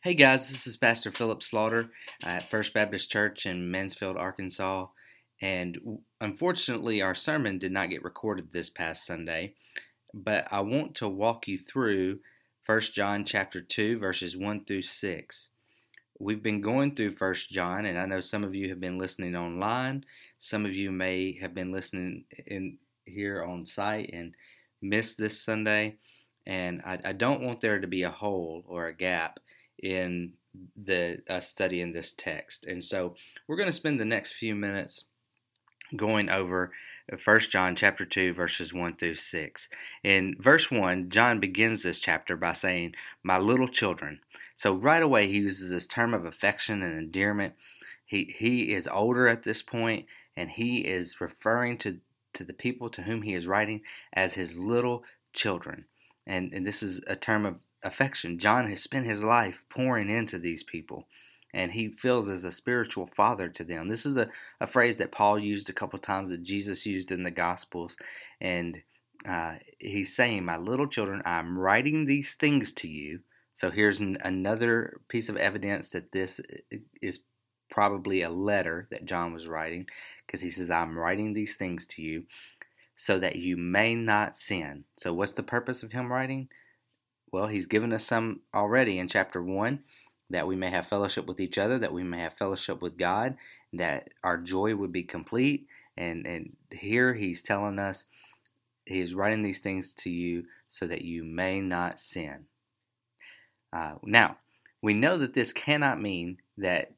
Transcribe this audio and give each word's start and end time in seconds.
Hey 0.00 0.14
guys, 0.14 0.48
this 0.48 0.68
is 0.68 0.76
Pastor 0.76 1.10
Phillip 1.10 1.42
Slaughter 1.42 1.90
at 2.22 2.48
First 2.48 2.72
Baptist 2.72 3.10
Church 3.10 3.44
in 3.46 3.68
Mansfield, 3.68 4.16
Arkansas. 4.16 4.86
And 5.42 5.98
unfortunately, 6.20 7.02
our 7.02 7.16
sermon 7.16 7.58
did 7.58 7.72
not 7.72 7.90
get 7.90 8.04
recorded 8.04 8.52
this 8.52 8.70
past 8.70 9.04
Sunday, 9.04 9.54
but 10.14 10.46
I 10.52 10.60
want 10.60 10.94
to 10.96 11.08
walk 11.08 11.48
you 11.48 11.58
through 11.58 12.20
1 12.64 12.80
John 12.94 13.24
chapter 13.24 13.60
2 13.60 13.98
verses 13.98 14.36
1 14.36 14.66
through 14.66 14.82
6. 14.82 15.48
We've 16.20 16.44
been 16.44 16.60
going 16.60 16.94
through 16.94 17.16
1 17.18 17.34
John 17.50 17.84
and 17.84 17.98
I 17.98 18.06
know 18.06 18.20
some 18.20 18.44
of 18.44 18.54
you 18.54 18.68
have 18.68 18.78
been 18.78 18.98
listening 18.98 19.34
online. 19.34 20.04
Some 20.38 20.64
of 20.64 20.74
you 20.74 20.92
may 20.92 21.36
have 21.40 21.56
been 21.56 21.72
listening 21.72 22.24
in 22.46 22.78
here 23.04 23.42
on 23.42 23.66
site 23.66 24.10
and 24.12 24.36
missed 24.80 25.18
this 25.18 25.42
Sunday. 25.42 25.96
And 26.46 26.82
I, 26.86 27.00
I 27.06 27.12
don't 27.14 27.42
want 27.42 27.60
there 27.60 27.80
to 27.80 27.88
be 27.88 28.04
a 28.04 28.10
hole 28.10 28.62
or 28.68 28.86
a 28.86 28.94
gap 28.94 29.40
in 29.82 30.32
the 30.76 31.22
uh, 31.28 31.40
studying 31.40 31.92
this 31.92 32.12
text. 32.12 32.66
And 32.66 32.84
so 32.84 33.14
we're 33.46 33.56
going 33.56 33.68
to 33.68 33.72
spend 33.72 34.00
the 34.00 34.04
next 34.04 34.32
few 34.32 34.54
minutes 34.54 35.04
going 35.96 36.28
over 36.28 36.72
First 37.16 37.50
John 37.50 37.74
chapter 37.74 38.04
2 38.04 38.34
verses 38.34 38.74
1 38.74 38.96
through 38.96 39.14
6. 39.14 39.68
In 40.04 40.36
verse 40.38 40.70
1, 40.70 41.08
John 41.08 41.40
begins 41.40 41.82
this 41.82 42.00
chapter 42.00 42.36
by 42.36 42.52
saying, 42.52 42.94
"My 43.22 43.38
little 43.38 43.68
children." 43.68 44.20
So 44.56 44.74
right 44.74 45.02
away 45.02 45.26
he 45.26 45.38
uses 45.38 45.70
this 45.70 45.86
term 45.86 46.12
of 46.12 46.24
affection 46.24 46.82
and 46.82 46.98
endearment. 46.98 47.54
He 48.04 48.34
he 48.36 48.74
is 48.74 48.88
older 48.88 49.28
at 49.28 49.44
this 49.44 49.62
point 49.62 50.06
and 50.36 50.50
he 50.50 50.78
is 50.78 51.20
referring 51.20 51.78
to 51.78 52.00
to 52.34 52.44
the 52.44 52.52
people 52.52 52.90
to 52.90 53.02
whom 53.02 53.22
he 53.22 53.34
is 53.34 53.46
writing 53.46 53.80
as 54.12 54.34
his 54.34 54.56
little 54.56 55.02
children. 55.32 55.86
And, 56.26 56.52
and 56.52 56.64
this 56.64 56.82
is 56.82 57.00
a 57.06 57.16
term 57.16 57.46
of 57.46 57.56
affection. 57.82 58.38
John 58.38 58.68
has 58.68 58.82
spent 58.82 59.06
his 59.06 59.22
life 59.22 59.64
pouring 59.68 60.10
into 60.10 60.38
these 60.38 60.62
people, 60.62 61.06
and 61.52 61.72
he 61.72 61.88
feels 61.88 62.28
as 62.28 62.44
a 62.44 62.52
spiritual 62.52 63.06
father 63.06 63.48
to 63.48 63.64
them. 63.64 63.88
This 63.88 64.06
is 64.06 64.16
a, 64.16 64.28
a 64.60 64.66
phrase 64.66 64.96
that 64.98 65.12
Paul 65.12 65.38
used 65.38 65.68
a 65.68 65.74
couple 65.74 65.98
times 65.98 66.30
that 66.30 66.42
Jesus 66.42 66.86
used 66.86 67.10
in 67.10 67.22
the 67.22 67.30
Gospels, 67.30 67.96
and 68.40 68.82
uh, 69.28 69.54
he's 69.78 70.14
saying, 70.14 70.44
My 70.44 70.56
little 70.56 70.86
children, 70.86 71.22
I'm 71.24 71.58
writing 71.58 72.06
these 72.06 72.34
things 72.34 72.72
to 72.74 72.88
you. 72.88 73.20
So 73.54 73.70
here's 73.70 73.98
an, 73.98 74.18
another 74.22 75.00
piece 75.08 75.28
of 75.28 75.36
evidence 75.36 75.90
that 75.90 76.12
this 76.12 76.40
is 77.02 77.20
probably 77.70 78.22
a 78.22 78.30
letter 78.30 78.86
that 78.90 79.04
John 79.04 79.32
was 79.32 79.48
writing, 79.48 79.86
because 80.26 80.42
he 80.42 80.50
says, 80.50 80.70
I'm 80.70 80.96
writing 80.96 81.34
these 81.34 81.56
things 81.56 81.86
to 81.86 82.02
you 82.02 82.24
so 82.98 83.18
that 83.20 83.36
you 83.36 83.56
may 83.56 83.94
not 83.94 84.36
sin. 84.36 84.84
So, 84.96 85.14
what's 85.14 85.32
the 85.32 85.42
purpose 85.42 85.82
of 85.82 85.92
him 85.92 86.12
writing? 86.12 86.48
Well, 87.32 87.46
he's 87.46 87.66
given 87.66 87.92
us 87.92 88.04
some 88.04 88.40
already 88.54 88.98
in 88.98 89.08
chapter 89.08 89.42
1 89.42 89.80
that 90.30 90.46
we 90.46 90.56
may 90.56 90.70
have 90.70 90.86
fellowship 90.86 91.26
with 91.26 91.40
each 91.40 91.58
other, 91.58 91.78
that 91.78 91.92
we 91.92 92.02
may 92.02 92.20
have 92.20 92.34
fellowship 92.34 92.82
with 92.82 92.98
God, 92.98 93.36
that 93.72 94.10
our 94.22 94.36
joy 94.36 94.74
would 94.74 94.92
be 94.92 95.02
complete. 95.02 95.66
And, 95.96 96.26
and 96.26 96.56
here 96.70 97.14
he's 97.14 97.42
telling 97.42 97.78
us 97.78 98.04
he 98.84 99.00
is 99.00 99.14
writing 99.14 99.42
these 99.42 99.60
things 99.60 99.92
to 99.94 100.10
you 100.10 100.44
so 100.70 100.86
that 100.86 101.02
you 101.02 101.24
may 101.24 101.60
not 101.60 102.00
sin. 102.00 102.46
Uh, 103.72 103.94
now, 104.02 104.36
we 104.82 104.94
know 104.94 105.18
that 105.18 105.34
this 105.34 105.52
cannot 105.52 106.00
mean 106.00 106.38
that 106.56 106.92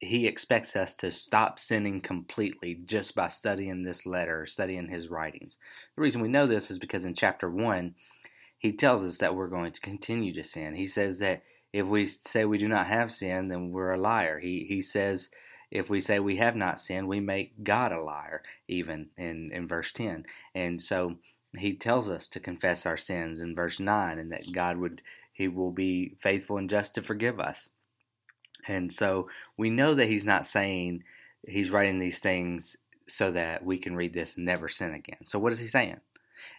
he 0.00 0.26
expects 0.26 0.74
us 0.74 0.94
to 0.96 1.12
stop 1.12 1.60
sinning 1.60 2.00
completely 2.00 2.80
just 2.84 3.14
by 3.14 3.28
studying 3.28 3.84
this 3.84 4.04
letter, 4.04 4.44
studying 4.46 4.88
his 4.88 5.08
writings. 5.08 5.56
The 5.94 6.02
reason 6.02 6.20
we 6.20 6.28
know 6.28 6.46
this 6.46 6.70
is 6.70 6.78
because 6.78 7.04
in 7.04 7.14
chapter 7.14 7.48
1, 7.48 7.94
he 8.62 8.70
tells 8.70 9.02
us 9.02 9.18
that 9.18 9.34
we're 9.34 9.48
going 9.48 9.72
to 9.72 9.80
continue 9.80 10.32
to 10.32 10.44
sin. 10.44 10.76
He 10.76 10.86
says 10.86 11.18
that 11.18 11.42
if 11.72 11.84
we 11.84 12.06
say 12.06 12.44
we 12.44 12.58
do 12.58 12.68
not 12.68 12.86
have 12.86 13.10
sin, 13.10 13.48
then 13.48 13.72
we're 13.72 13.90
a 13.90 14.00
liar. 14.00 14.38
He, 14.38 14.66
he 14.68 14.80
says 14.80 15.30
if 15.72 15.90
we 15.90 16.00
say 16.00 16.20
we 16.20 16.36
have 16.36 16.54
not 16.54 16.80
sinned, 16.80 17.08
we 17.08 17.18
make 17.18 17.64
God 17.64 17.90
a 17.90 18.00
liar, 18.00 18.42
even 18.68 19.08
in, 19.16 19.50
in 19.52 19.66
verse 19.66 19.90
10. 19.90 20.26
And 20.54 20.80
so 20.80 21.16
he 21.58 21.74
tells 21.74 22.08
us 22.08 22.28
to 22.28 22.38
confess 22.38 22.86
our 22.86 22.96
sins 22.96 23.40
in 23.40 23.56
verse 23.56 23.80
9 23.80 24.16
and 24.16 24.30
that 24.30 24.52
God 24.52 24.76
would, 24.76 25.02
he 25.32 25.48
will 25.48 25.72
be 25.72 26.14
faithful 26.22 26.56
and 26.56 26.70
just 26.70 26.94
to 26.94 27.02
forgive 27.02 27.40
us. 27.40 27.70
And 28.68 28.92
so 28.92 29.28
we 29.56 29.70
know 29.70 29.96
that 29.96 30.06
he's 30.06 30.24
not 30.24 30.46
saying 30.46 31.02
he's 31.48 31.72
writing 31.72 31.98
these 31.98 32.20
things 32.20 32.76
so 33.08 33.32
that 33.32 33.64
we 33.64 33.76
can 33.76 33.96
read 33.96 34.14
this 34.14 34.36
and 34.36 34.44
never 34.44 34.68
sin 34.68 34.94
again. 34.94 35.24
So 35.24 35.40
what 35.40 35.52
is 35.52 35.58
he 35.58 35.66
saying? 35.66 35.98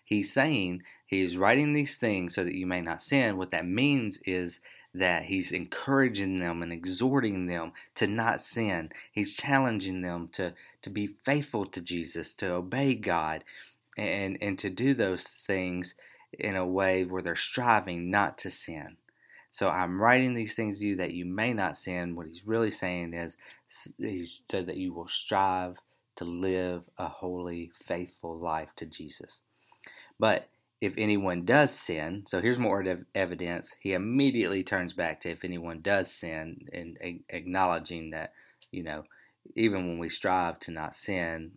He's 0.04 0.34
saying 0.34 0.82
he's 1.14 1.38
writing 1.38 1.74
these 1.74 1.98
things 1.98 2.36
so 2.36 2.44
that 2.44 2.56
you 2.56 2.66
may 2.66 2.82
not 2.82 3.02
sin. 3.02 3.38
What 3.38 3.52
that 3.52 3.66
means 3.66 4.20
is 4.26 4.60
that 4.94 5.24
he's 5.24 5.52
encouraging 5.52 6.40
them 6.40 6.62
and 6.62 6.72
exhorting 6.72 7.48
them 7.48 7.72
to 7.96 8.08
not 8.08 8.42
sin. 8.42 8.90
He's 9.12 9.34
challenging 9.34 10.02
them 10.02 10.30
to, 10.34 10.54
to 10.82 10.90
be 10.90 11.08
faithful 11.08 11.66
to 11.66 11.82
Jesus, 11.82 12.34
to 12.36 12.54
obey 12.54 12.94
God, 12.96 13.44
and, 13.98 14.38
and 14.42 14.58
to 14.60 14.70
do 14.70 14.94
those 14.94 15.24
things 15.24 15.96
in 16.38 16.56
a 16.56 16.66
way 16.66 17.06
where 17.06 17.22
they're 17.22 17.36
striving 17.36 18.10
not 18.12 18.38
to 18.40 18.52
sin. 18.52 18.98
So 19.52 19.70
I'm 19.70 20.02
writing 20.02 20.34
these 20.34 20.56
things 20.56 20.80
to 20.80 20.86
you 20.86 20.96
that 20.96 21.14
you 21.14 21.26
may 21.26 21.54
not 21.54 21.78
sin. 21.78 22.16
What 22.16 22.28
he's 22.28 22.46
really 22.46 22.72
saying 22.72 23.14
is, 23.14 23.38
he's 23.98 24.42
said 24.50 24.66
that 24.68 24.78
you 24.78 24.94
will 24.94 25.08
strive 25.08 25.78
to 26.16 26.26
live 26.26 26.84
a 26.98 27.08
holy, 27.08 27.72
faithful 27.86 28.38
life 28.38 28.70
to 28.78 28.86
Jesus. 28.86 29.42
But 30.20 30.48
if 30.84 30.96
anyone 30.98 31.46
does 31.46 31.74
sin, 31.74 32.26
so 32.28 32.42
here's 32.42 32.60
more 32.60 32.84
evidence. 33.16 33.74
He 33.80 33.94
immediately 33.94 34.64
turns 34.64 34.92
back 34.92 35.22
to 35.22 35.30
if 35.30 35.46
anyone 35.46 35.80
does 35.80 36.12
sin 36.12 36.68
and 36.74 36.98
acknowledging 37.30 38.10
that, 38.10 38.34
you 38.70 38.84
know, 38.84 39.06
even 39.56 39.88
when 39.88 39.98
we 39.98 40.10
strive 40.10 40.60
to 40.60 40.72
not 40.72 40.94
sin, 40.94 41.52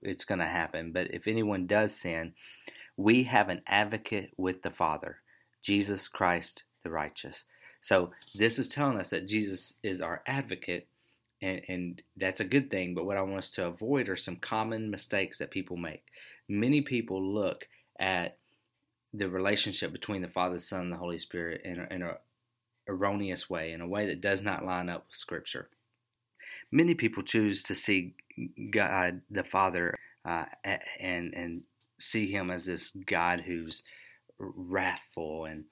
it's 0.00 0.24
going 0.24 0.38
to 0.38 0.46
happen. 0.46 0.90
But 0.90 1.12
if 1.12 1.28
anyone 1.28 1.66
does 1.66 1.94
sin, 1.94 2.32
we 2.96 3.24
have 3.24 3.50
an 3.50 3.60
advocate 3.66 4.30
with 4.38 4.62
the 4.62 4.70
Father, 4.70 5.18
Jesus 5.60 6.08
Christ 6.08 6.62
the 6.82 6.88
righteous. 6.88 7.44
So 7.82 8.12
this 8.34 8.58
is 8.58 8.70
telling 8.70 8.98
us 8.98 9.10
that 9.10 9.28
Jesus 9.28 9.74
is 9.82 10.00
our 10.00 10.22
advocate, 10.26 10.88
and, 11.42 11.60
and 11.68 12.02
that's 12.16 12.40
a 12.40 12.44
good 12.44 12.70
thing. 12.70 12.94
But 12.94 13.04
what 13.04 13.18
I 13.18 13.22
want 13.22 13.36
us 13.36 13.50
to 13.50 13.66
avoid 13.66 14.08
are 14.08 14.16
some 14.16 14.36
common 14.36 14.90
mistakes 14.90 15.36
that 15.36 15.50
people 15.50 15.76
make. 15.76 16.04
Many 16.48 16.80
people 16.80 17.22
look 17.22 17.66
at 18.00 18.38
the 19.12 19.28
relationship 19.28 19.92
between 19.92 20.22
the 20.22 20.28
Father, 20.28 20.54
the 20.54 20.60
Son, 20.60 20.80
and 20.80 20.92
the 20.92 20.96
Holy 20.96 21.18
Spirit 21.18 21.62
in 21.64 21.80
a, 21.80 21.94
in 21.94 22.02
a 22.02 22.16
erroneous 22.88 23.48
way, 23.48 23.72
in 23.72 23.80
a 23.80 23.86
way 23.86 24.06
that 24.06 24.20
does 24.20 24.42
not 24.42 24.64
line 24.64 24.88
up 24.88 25.06
with 25.08 25.16
Scripture. 25.16 25.68
Many 26.70 26.94
people 26.94 27.22
choose 27.22 27.62
to 27.64 27.74
see 27.74 28.14
God 28.70 29.20
the 29.30 29.44
Father 29.44 29.98
uh, 30.24 30.46
and 30.98 31.34
and 31.34 31.62
see 31.98 32.30
Him 32.30 32.50
as 32.50 32.66
this 32.66 32.92
God 33.06 33.42
who's 33.46 33.82
wrathful 34.38 35.44
and 35.44 35.64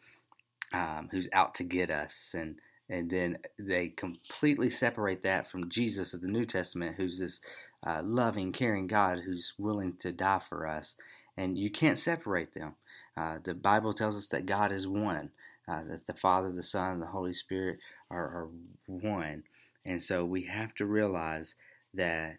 um, 0.72 1.08
who's 1.10 1.28
out 1.32 1.54
to 1.56 1.64
get 1.64 1.90
us, 1.90 2.34
and 2.36 2.60
and 2.88 3.10
then 3.10 3.38
they 3.58 3.88
completely 3.88 4.68
separate 4.68 5.22
that 5.22 5.50
from 5.50 5.70
Jesus 5.70 6.12
of 6.12 6.20
the 6.20 6.28
New 6.28 6.44
Testament, 6.44 6.96
who's 6.96 7.18
this 7.18 7.40
uh, 7.86 8.02
loving, 8.04 8.52
caring 8.52 8.86
God 8.86 9.20
who's 9.24 9.54
willing 9.56 9.94
to 10.00 10.12
die 10.12 10.42
for 10.46 10.66
us 10.66 10.96
and 11.36 11.58
you 11.58 11.70
can't 11.70 11.98
separate 11.98 12.54
them. 12.54 12.74
Uh, 13.16 13.38
the 13.42 13.54
Bible 13.54 13.92
tells 13.92 14.16
us 14.16 14.28
that 14.28 14.46
God 14.46 14.72
is 14.72 14.88
one, 14.88 15.30
uh, 15.68 15.82
that 15.88 16.06
the 16.06 16.14
Father, 16.14 16.52
the 16.52 16.62
Son, 16.62 16.92
and 16.92 17.02
the 17.02 17.06
Holy 17.06 17.32
Spirit 17.32 17.78
are, 18.10 18.24
are 18.24 18.48
one. 18.86 19.44
And 19.84 20.02
so 20.02 20.24
we 20.24 20.42
have 20.44 20.74
to 20.76 20.86
realize 20.86 21.54
that 21.94 22.38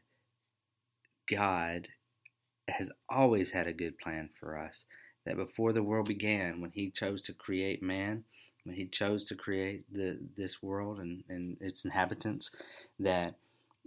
God 1.29 1.87
has 2.67 2.91
always 3.09 3.51
had 3.51 3.67
a 3.67 3.73
good 3.73 3.97
plan 3.99 4.29
for 4.39 4.57
us. 4.57 4.85
That 5.25 5.37
before 5.37 5.73
the 5.73 5.83
world 5.83 6.07
began, 6.07 6.61
when 6.61 6.71
He 6.71 6.89
chose 6.89 7.21
to 7.23 7.33
create 7.33 7.83
man, 7.83 8.23
when 8.63 8.75
He 8.75 8.85
chose 8.87 9.25
to 9.25 9.35
create 9.35 9.83
the, 9.93 10.19
this 10.37 10.61
world 10.61 10.99
and, 10.99 11.23
and 11.29 11.57
its 11.59 11.85
inhabitants, 11.85 12.49
that 12.99 13.35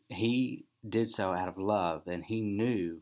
He 0.09 0.65
did 0.89 1.09
so 1.09 1.33
out 1.33 1.49
of 1.49 1.59
love, 1.59 2.03
and 2.07 2.25
He 2.25 2.41
knew 2.43 3.01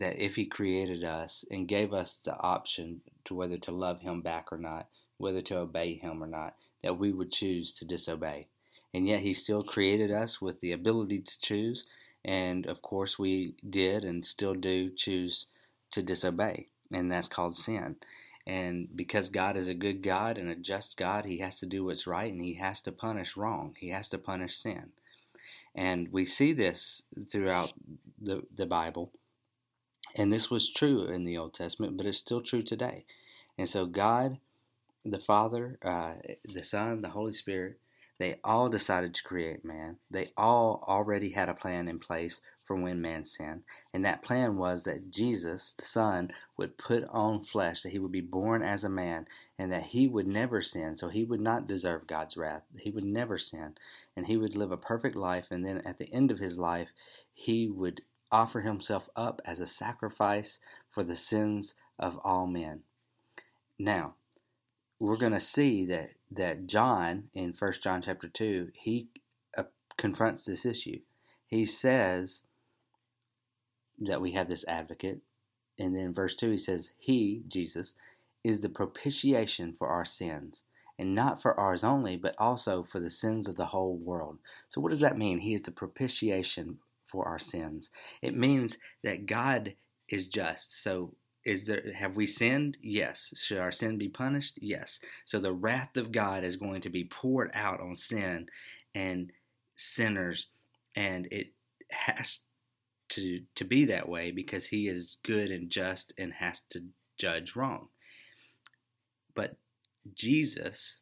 that 0.00 0.22
if 0.22 0.34
He 0.34 0.46
created 0.46 1.04
us 1.04 1.44
and 1.50 1.68
gave 1.68 1.94
us 1.94 2.22
the 2.24 2.36
option 2.38 3.00
to 3.26 3.34
whether 3.34 3.58
to 3.58 3.70
love 3.70 4.00
Him 4.00 4.22
back 4.22 4.52
or 4.52 4.58
not, 4.58 4.88
whether 5.18 5.42
to 5.42 5.58
obey 5.58 5.94
Him 5.94 6.22
or 6.22 6.26
not, 6.26 6.56
that 6.82 6.98
we 6.98 7.12
would 7.12 7.30
choose 7.30 7.72
to 7.74 7.84
disobey. 7.84 8.48
And 8.92 9.06
yet 9.06 9.20
He 9.20 9.34
still 9.34 9.62
created 9.62 10.10
us 10.10 10.40
with 10.40 10.60
the 10.60 10.72
ability 10.72 11.20
to 11.20 11.40
choose, 11.40 11.84
and 12.24 12.66
of 12.66 12.82
course 12.82 13.18
we 13.18 13.54
did 13.68 14.04
and 14.04 14.26
still 14.26 14.54
do 14.54 14.90
choose 14.90 15.46
to 15.92 16.02
disobey, 16.02 16.66
and 16.92 17.10
that's 17.10 17.28
called 17.28 17.56
sin. 17.56 17.96
And 18.46 18.88
because 18.96 19.28
God 19.28 19.56
is 19.56 19.68
a 19.68 19.74
good 19.74 20.02
God 20.02 20.38
and 20.38 20.48
a 20.50 20.56
just 20.56 20.96
God, 20.96 21.24
He 21.24 21.38
has 21.38 21.60
to 21.60 21.66
do 21.66 21.84
what's 21.84 22.06
right 22.06 22.32
and 22.32 22.42
He 22.42 22.54
has 22.54 22.80
to 22.82 22.92
punish 22.92 23.36
wrong. 23.36 23.76
He 23.78 23.90
has 23.90 24.08
to 24.08 24.18
punish 24.18 24.56
sin. 24.56 24.90
And 25.74 26.12
we 26.12 26.24
see 26.24 26.52
this 26.52 27.02
throughout 27.30 27.72
the, 28.20 28.42
the 28.56 28.66
Bible. 28.66 29.12
And 30.14 30.32
this 30.32 30.50
was 30.50 30.70
true 30.70 31.04
in 31.04 31.24
the 31.24 31.38
Old 31.38 31.54
Testament, 31.54 31.96
but 31.96 32.06
it's 32.06 32.18
still 32.18 32.40
true 32.40 32.62
today. 32.62 33.04
And 33.56 33.68
so 33.68 33.86
God 33.86 34.38
the 35.04 35.18
Father, 35.18 35.78
uh, 35.82 36.12
the 36.44 36.62
Son, 36.62 37.00
the 37.00 37.08
Holy 37.08 37.32
Spirit, 37.32 37.78
they 38.18 38.38
all 38.44 38.68
decided 38.68 39.14
to 39.14 39.22
create 39.22 39.64
man. 39.64 39.96
They 40.10 40.30
all 40.36 40.84
already 40.86 41.30
had 41.30 41.48
a 41.48 41.54
plan 41.54 41.88
in 41.88 41.98
place 41.98 42.42
for 42.66 42.76
when 42.76 43.00
man 43.00 43.24
sinned. 43.24 43.64
And 43.94 44.04
that 44.04 44.22
plan 44.22 44.58
was 44.58 44.84
that 44.84 45.10
Jesus, 45.10 45.72
the 45.72 45.86
Son, 45.86 46.30
would 46.58 46.76
put 46.76 47.04
on 47.08 47.40
flesh, 47.40 47.82
that 47.82 47.92
he 47.92 47.98
would 47.98 48.12
be 48.12 48.20
born 48.20 48.62
as 48.62 48.84
a 48.84 48.90
man, 48.90 49.26
and 49.58 49.72
that 49.72 49.84
he 49.84 50.06
would 50.06 50.26
never 50.26 50.60
sin. 50.60 50.96
So 50.96 51.08
he 51.08 51.24
would 51.24 51.40
not 51.40 51.66
deserve 51.66 52.06
God's 52.06 52.36
wrath. 52.36 52.62
He 52.78 52.90
would 52.90 53.04
never 53.04 53.38
sin. 53.38 53.74
And 54.16 54.26
he 54.26 54.36
would 54.36 54.54
live 54.54 54.70
a 54.70 54.76
perfect 54.76 55.16
life. 55.16 55.46
And 55.50 55.64
then 55.64 55.78
at 55.86 55.96
the 55.96 56.12
end 56.12 56.30
of 56.30 56.38
his 56.38 56.58
life, 56.58 56.90
he 57.32 57.68
would 57.68 58.02
offer 58.32 58.60
himself 58.60 59.08
up 59.16 59.40
as 59.44 59.60
a 59.60 59.66
sacrifice 59.66 60.58
for 60.88 61.02
the 61.02 61.16
sins 61.16 61.74
of 61.98 62.18
all 62.24 62.46
men. 62.46 62.80
Now, 63.78 64.14
we're 64.98 65.16
going 65.16 65.32
to 65.32 65.40
see 65.40 65.86
that 65.86 66.10
that 66.30 66.66
John 66.66 67.24
in 67.32 67.52
First 67.52 67.82
John 67.82 68.02
chapter 68.02 68.28
two 68.28 68.70
he 68.74 69.08
uh, 69.56 69.64
confronts 69.96 70.44
this 70.44 70.64
issue. 70.64 71.00
He 71.46 71.64
says 71.64 72.44
that 73.98 74.20
we 74.20 74.32
have 74.32 74.48
this 74.48 74.64
advocate, 74.68 75.20
and 75.78 75.96
then 75.96 76.14
verse 76.14 76.34
two 76.34 76.50
he 76.50 76.58
says 76.58 76.90
he 76.98 77.42
Jesus 77.48 77.94
is 78.44 78.60
the 78.60 78.68
propitiation 78.68 79.74
for 79.76 79.88
our 79.88 80.04
sins, 80.04 80.62
and 80.98 81.14
not 81.14 81.42
for 81.42 81.58
ours 81.58 81.82
only, 81.82 82.16
but 82.16 82.34
also 82.38 82.82
for 82.82 83.00
the 83.00 83.10
sins 83.10 83.48
of 83.48 83.56
the 83.56 83.66
whole 83.66 83.96
world. 83.96 84.38
So 84.68 84.80
what 84.80 84.90
does 84.90 85.00
that 85.00 85.18
mean? 85.18 85.38
He 85.38 85.54
is 85.54 85.62
the 85.62 85.70
propitiation 85.70 86.78
for 87.10 87.26
our 87.26 87.38
sins. 87.38 87.90
It 88.22 88.36
means 88.36 88.76
that 89.02 89.26
God 89.26 89.74
is 90.08 90.26
just. 90.26 90.82
So 90.82 91.14
is 91.44 91.66
there 91.66 91.92
have 91.94 92.16
we 92.16 92.26
sinned? 92.26 92.76
Yes. 92.82 93.32
Should 93.36 93.58
our 93.58 93.72
sin 93.72 93.96
be 93.96 94.08
punished? 94.08 94.58
Yes. 94.60 95.00
So 95.24 95.40
the 95.40 95.52
wrath 95.52 95.96
of 95.96 96.12
god 96.12 96.44
is 96.44 96.56
going 96.56 96.82
to 96.82 96.90
be 96.90 97.04
poured 97.04 97.50
out 97.54 97.80
on 97.80 97.96
sin 97.96 98.46
and 98.94 99.30
sinners 99.76 100.48
and 100.96 101.26
it 101.30 101.52
has 101.90 102.40
to 103.10 103.40
to 103.54 103.64
be 103.64 103.86
that 103.86 104.08
way 104.08 104.30
because 104.30 104.66
he 104.66 104.88
is 104.88 105.16
good 105.24 105.50
and 105.50 105.70
just 105.70 106.12
and 106.18 106.32
has 106.34 106.60
to 106.70 106.84
judge 107.18 107.56
wrong. 107.56 107.88
But 109.34 109.56
jesus 110.14 111.00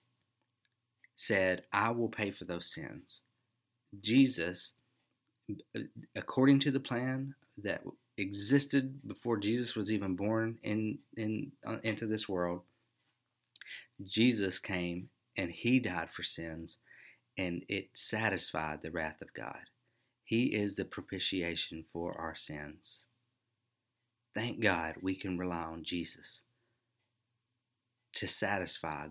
said 1.14 1.62
i 1.72 1.90
will 1.90 2.08
pay 2.08 2.30
for 2.30 2.44
those 2.44 2.72
sins. 2.72 3.22
Jesus 4.00 4.74
according 6.16 6.60
to 6.60 6.70
the 6.70 6.80
plan 6.80 7.34
that 7.62 7.82
existed 8.16 9.06
before 9.06 9.36
Jesus 9.36 9.74
was 9.74 9.90
even 9.92 10.16
born 10.16 10.58
in, 10.62 10.98
in 11.16 11.52
uh, 11.66 11.78
into 11.82 12.06
this 12.06 12.28
world. 12.28 12.62
Jesus 14.04 14.58
came 14.58 15.08
and 15.36 15.50
he 15.50 15.78
died 15.78 16.08
for 16.14 16.22
sins 16.22 16.78
and 17.36 17.64
it 17.68 17.88
satisfied 17.94 18.80
the 18.82 18.90
wrath 18.90 19.22
of 19.22 19.32
God. 19.32 19.70
He 20.24 20.46
is 20.46 20.74
the 20.74 20.84
propitiation 20.84 21.84
for 21.92 22.12
our 22.20 22.34
sins. 22.36 23.06
Thank 24.34 24.60
God 24.60 24.96
we 25.00 25.14
can 25.14 25.38
rely 25.38 25.64
on 25.64 25.84
Jesus 25.84 26.42
to 28.14 28.26
satisfy 28.26 29.06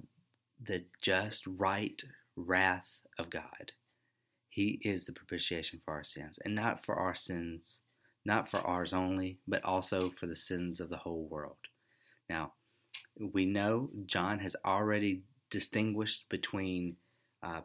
the 0.61 0.85
just 1.01 1.45
right 1.47 2.01
wrath 2.35 3.01
of 3.17 3.29
God. 3.29 3.71
He 4.57 4.79
is 4.83 5.05
the 5.05 5.13
propitiation 5.13 5.81
for 5.85 5.93
our 5.93 6.03
sins, 6.03 6.37
and 6.43 6.55
not 6.55 6.83
for 6.83 6.95
our 6.95 7.15
sins 7.15 7.79
not 8.27 8.51
for 8.51 8.59
ours 8.59 8.93
only, 8.93 9.37
but 9.47 9.63
also 9.63 10.09
for 10.09 10.27
the 10.27 10.35
sins 10.35 10.81
of 10.81 10.89
the 10.89 10.97
whole 10.97 11.25
world. 11.31 11.55
Now, 12.29 12.51
we 13.17 13.45
know 13.45 13.89
John 14.05 14.39
has 14.39 14.55
already 14.65 15.21
distinguished 15.49 16.25
between 16.29 16.97
uh, 17.41 17.61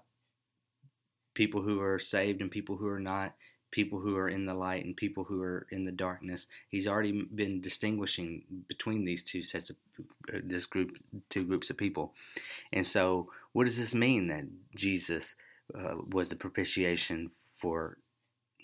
people 1.34 1.62
who 1.62 1.80
are 1.80 1.98
saved 1.98 2.40
and 2.40 2.50
people 2.50 2.76
who 2.76 2.86
are 2.86 3.00
not, 3.00 3.34
people 3.72 3.98
who 3.98 4.16
are 4.16 4.28
in 4.28 4.46
the 4.46 4.54
light 4.54 4.84
and 4.84 4.96
people 4.96 5.24
who 5.24 5.42
are 5.42 5.66
in 5.72 5.84
the 5.84 5.90
darkness. 5.90 6.46
He's 6.68 6.86
already 6.86 7.22
been 7.34 7.60
distinguishing 7.60 8.44
between 8.68 9.04
these 9.04 9.24
two 9.24 9.42
sets 9.42 9.70
of 9.70 9.76
uh, 10.32 10.38
this 10.44 10.64
group, 10.64 10.96
two 11.28 11.44
groups 11.44 11.70
of 11.70 11.76
people. 11.76 12.14
And 12.72 12.86
so, 12.86 13.30
what 13.52 13.64
does 13.64 13.78
this 13.78 13.96
mean 13.96 14.28
that 14.28 14.44
Jesus 14.76 15.34
uh, 15.74 15.96
was 16.10 16.28
the 16.28 16.36
propitiation 16.36 17.30
for 17.54 17.98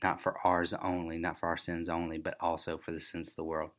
not 0.02 0.20
for 0.20 0.36
ours 0.44 0.74
only, 0.74 1.18
not 1.18 1.40
for 1.40 1.48
our 1.48 1.56
sins 1.56 1.88
only, 1.88 2.18
but 2.18 2.36
also 2.40 2.78
for 2.78 2.92
the 2.92 3.00
sins 3.00 3.28
of 3.28 3.36
the 3.36 3.44
world? 3.44 3.70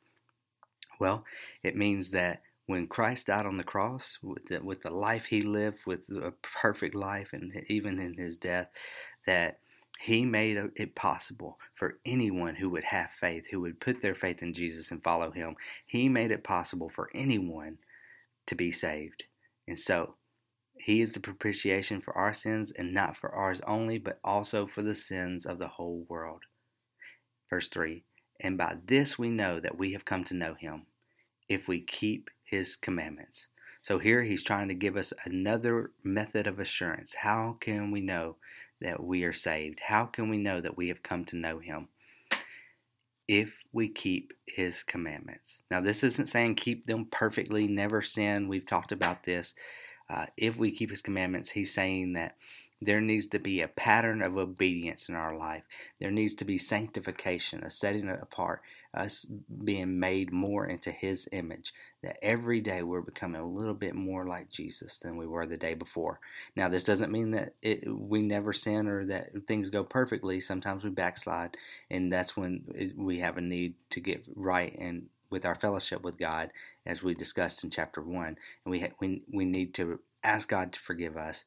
Well, 0.99 1.23
it 1.63 1.75
means 1.75 2.11
that 2.11 2.41
when 2.65 2.87
Christ 2.87 3.27
died 3.27 3.45
on 3.45 3.57
the 3.57 3.63
cross, 3.63 4.19
with 4.21 4.45
the, 4.47 4.59
with 4.59 4.81
the 4.83 4.91
life 4.91 5.25
he 5.25 5.41
lived, 5.41 5.79
with 5.85 6.01
a 6.09 6.33
perfect 6.61 6.93
life, 6.93 7.29
and 7.33 7.51
even 7.67 7.99
in 7.99 8.13
his 8.13 8.37
death, 8.37 8.67
that 9.25 9.59
he 9.99 10.23
made 10.23 10.57
it 10.75 10.95
possible 10.95 11.57
for 11.73 11.97
anyone 12.05 12.55
who 12.55 12.69
would 12.69 12.83
have 12.85 13.09
faith, 13.19 13.47
who 13.49 13.61
would 13.61 13.79
put 13.79 14.01
their 14.01 14.15
faith 14.15 14.41
in 14.41 14.53
Jesus 14.53 14.91
and 14.91 15.03
follow 15.03 15.31
him, 15.31 15.55
he 15.85 16.07
made 16.07 16.31
it 16.31 16.43
possible 16.43 16.89
for 16.89 17.09
anyone 17.15 17.79
to 18.45 18.55
be 18.55 18.71
saved. 18.71 19.23
And 19.67 19.77
so, 19.77 20.15
he 20.89 21.01
is 21.01 21.13
the 21.13 21.19
propitiation 21.19 22.01
for 22.01 22.17
our 22.17 22.33
sins, 22.33 22.71
and 22.71 22.91
not 22.91 23.15
for 23.15 23.31
ours 23.31 23.61
only, 23.67 23.99
but 23.99 24.19
also 24.23 24.65
for 24.65 24.81
the 24.81 24.95
sins 24.95 25.45
of 25.45 25.59
the 25.59 25.67
whole 25.67 26.03
world. 26.09 26.41
Verse 27.47 27.67
3 27.67 28.03
And 28.39 28.57
by 28.57 28.77
this 28.87 29.19
we 29.19 29.29
know 29.29 29.59
that 29.59 29.77
we 29.77 29.93
have 29.93 30.03
come 30.03 30.23
to 30.23 30.33
know 30.33 30.55
him, 30.55 30.87
if 31.47 31.67
we 31.67 31.79
keep 31.79 32.31
his 32.43 32.75
commandments. 32.75 33.45
So 33.83 33.99
here 33.99 34.23
he's 34.23 34.41
trying 34.41 34.67
to 34.69 34.73
give 34.73 34.97
us 34.97 35.13
another 35.25 35.91
method 36.03 36.47
of 36.47 36.59
assurance. 36.59 37.13
How 37.13 37.57
can 37.61 37.91
we 37.91 38.01
know 38.01 38.37
that 38.81 39.03
we 39.03 39.23
are 39.25 39.33
saved? 39.33 39.81
How 39.81 40.05
can 40.05 40.27
we 40.27 40.39
know 40.39 40.59
that 40.59 40.75
we 40.75 40.87
have 40.87 41.03
come 41.03 41.23
to 41.25 41.35
know 41.35 41.59
him? 41.59 41.89
If 43.27 43.53
we 43.71 43.89
keep 43.89 44.33
his 44.47 44.81
commandments. 44.81 45.61
Now, 45.69 45.81
this 45.81 46.03
isn't 46.03 46.29
saying 46.29 46.55
keep 46.55 46.87
them 46.87 47.05
perfectly, 47.11 47.67
never 47.67 48.01
sin. 48.01 48.47
We've 48.47 48.65
talked 48.65 48.91
about 48.91 49.23
this 49.23 49.53
uh, 50.09 50.25
if 50.37 50.57
we 50.57 50.71
keep 50.71 50.89
his 50.89 51.01
commandments, 51.01 51.49
he's 51.49 51.73
saying 51.73 52.13
that 52.13 52.35
there 52.81 53.01
needs 53.01 53.27
to 53.27 53.39
be 53.39 53.61
a 53.61 53.67
pattern 53.67 54.21
of 54.21 54.37
obedience 54.37 55.09
in 55.09 55.15
our 55.15 55.35
life. 55.35 55.63
There 55.99 56.11
needs 56.11 56.33
to 56.35 56.45
be 56.45 56.57
sanctification, 56.57 57.63
a 57.63 57.69
setting 57.69 58.09
apart, 58.09 58.61
us 58.93 59.25
being 59.63 59.99
made 59.99 60.31
more 60.31 60.65
into 60.65 60.89
his 60.91 61.27
image. 61.33 61.73
That 62.03 62.17
every 62.23 62.61
day 62.61 62.81
we're 62.81 63.01
becoming 63.01 63.41
a 63.41 63.45
little 63.45 63.73
bit 63.73 63.95
more 63.95 64.25
like 64.25 64.49
Jesus 64.49 64.99
than 64.99 65.17
we 65.17 65.27
were 65.27 65.45
the 65.45 65.57
day 65.57 65.73
before. 65.73 66.21
Now, 66.55 66.69
this 66.69 66.85
doesn't 66.85 67.11
mean 67.11 67.31
that 67.31 67.53
it, 67.61 67.85
we 67.93 68.21
never 68.21 68.53
sin 68.53 68.87
or 68.87 69.05
that 69.07 69.31
things 69.45 69.69
go 69.69 69.83
perfectly. 69.83 70.39
Sometimes 70.39 70.85
we 70.85 70.89
backslide, 70.89 71.57
and 71.91 72.11
that's 72.11 72.37
when 72.37 72.93
we 72.95 73.19
have 73.19 73.37
a 73.37 73.41
need 73.41 73.73
to 73.89 73.99
get 73.99 74.25
right 74.35 74.75
and 74.79 75.07
with 75.29 75.45
our 75.45 75.55
fellowship 75.55 76.03
with 76.03 76.17
God, 76.17 76.51
as 76.85 77.03
we 77.03 77.13
discussed 77.13 77.63
in 77.63 77.69
chapter 77.69 78.01
one, 78.01 78.37
and 78.65 78.71
we 78.71 78.81
ha- 78.81 78.95
we 78.99 79.23
we 79.31 79.45
need 79.45 79.73
to 79.75 79.99
ask 80.23 80.47
God 80.49 80.73
to 80.73 80.79
forgive 80.79 81.17
us 81.17 81.45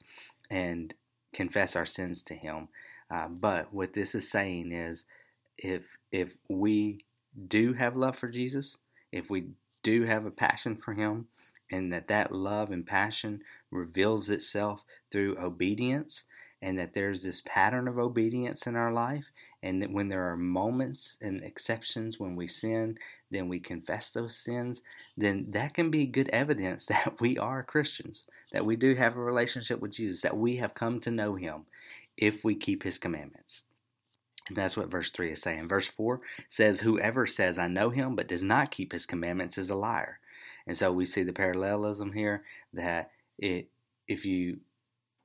and 0.50 0.94
confess 1.32 1.76
our 1.76 1.86
sins 1.86 2.22
to 2.24 2.34
Him. 2.34 2.68
Uh, 3.10 3.28
but 3.28 3.72
what 3.72 3.92
this 3.92 4.14
is 4.14 4.30
saying 4.30 4.72
is, 4.72 5.04
if 5.58 5.82
if 6.10 6.34
we 6.48 6.98
do 7.48 7.72
have 7.74 7.96
love 7.96 8.16
for 8.16 8.28
Jesus, 8.28 8.76
if 9.12 9.30
we 9.30 9.48
do 9.82 10.04
have 10.04 10.26
a 10.26 10.30
passion 10.30 10.76
for 10.76 10.92
Him, 10.94 11.26
and 11.70 11.92
that 11.92 12.08
that 12.08 12.32
love 12.32 12.70
and 12.70 12.86
passion 12.86 13.42
reveals 13.70 14.30
itself 14.30 14.82
through 15.10 15.38
obedience, 15.38 16.24
and 16.62 16.78
that 16.78 16.94
there's 16.94 17.24
this 17.24 17.42
pattern 17.44 17.88
of 17.88 17.98
obedience 17.98 18.68
in 18.68 18.76
our 18.76 18.92
life, 18.92 19.26
and 19.64 19.82
that 19.82 19.90
when 19.90 20.08
there 20.08 20.30
are 20.30 20.36
moments 20.36 21.18
and 21.20 21.42
exceptions 21.42 22.20
when 22.20 22.36
we 22.36 22.46
sin, 22.46 22.96
then 23.32 23.48
we 23.48 23.58
confess 23.58 24.10
those 24.10 24.36
sins, 24.36 24.80
then 25.16 25.44
that 25.50 25.74
can 25.74 25.90
be 25.90 26.06
good 26.06 26.28
evidence 26.28 26.86
that 26.86 27.20
we 27.20 27.36
are 27.36 27.64
Christians, 27.64 28.26
that 28.52 28.64
we 28.64 28.76
do 28.76 28.94
have 28.94 29.16
a 29.16 29.20
relationship 29.20 29.80
with 29.80 29.90
Jesus, 29.90 30.22
that 30.22 30.36
we 30.36 30.56
have 30.56 30.74
come 30.74 31.00
to 31.00 31.10
know 31.10 31.34
Him 31.34 31.66
if 32.16 32.44
we 32.44 32.54
keep 32.54 32.84
His 32.84 32.98
commandments. 32.98 33.64
And 34.48 34.56
that's 34.56 34.76
what 34.76 34.90
verse 34.90 35.10
3 35.10 35.32
is 35.32 35.42
saying. 35.42 35.68
Verse 35.68 35.86
4 35.86 36.20
says, 36.48 36.80
Whoever 36.80 37.26
says, 37.26 37.58
I 37.58 37.66
know 37.66 37.90
Him, 37.90 38.14
but 38.14 38.28
does 38.28 38.42
not 38.42 38.70
keep 38.70 38.92
His 38.92 39.06
commandments 39.06 39.58
is 39.58 39.70
a 39.70 39.76
liar. 39.76 40.20
And 40.66 40.76
so 40.76 40.92
we 40.92 41.06
see 41.06 41.24
the 41.24 41.32
parallelism 41.32 42.12
here 42.12 42.44
that 42.72 43.10
it, 43.38 43.68
if 44.06 44.24
you 44.24 44.58